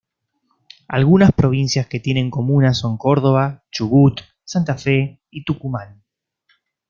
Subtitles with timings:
[0.87, 6.03] Algunas provincias que tienen comunas son Córdoba, Chubut, Santa Fe y Tucumán.